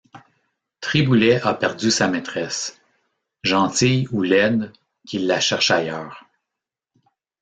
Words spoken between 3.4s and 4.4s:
gentille Ou